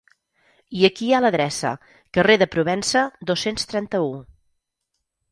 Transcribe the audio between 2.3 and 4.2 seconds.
de Provença, dos-cents trenta-u.